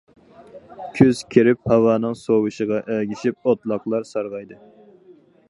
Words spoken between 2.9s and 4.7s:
ئەگىشىپ، ئوتلاقلار سارغايدى.